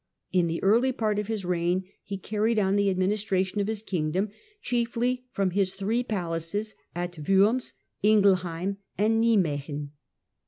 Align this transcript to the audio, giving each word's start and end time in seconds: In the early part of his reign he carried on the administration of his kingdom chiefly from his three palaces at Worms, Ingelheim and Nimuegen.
In 0.31 0.47
the 0.47 0.63
early 0.63 0.91
part 0.91 1.19
of 1.19 1.27
his 1.27 1.45
reign 1.45 1.83
he 2.01 2.17
carried 2.17 2.57
on 2.57 2.75
the 2.75 2.89
administration 2.89 3.61
of 3.61 3.67
his 3.67 3.83
kingdom 3.83 4.29
chiefly 4.59 5.25
from 5.29 5.51
his 5.51 5.75
three 5.75 6.01
palaces 6.01 6.73
at 6.95 7.19
Worms, 7.29 7.73
Ingelheim 8.01 8.77
and 8.97 9.23
Nimuegen. 9.23 9.91